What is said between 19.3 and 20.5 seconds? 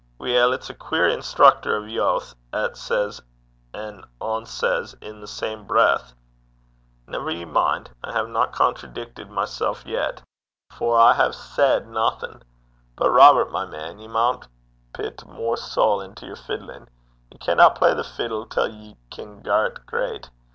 gar 't greit.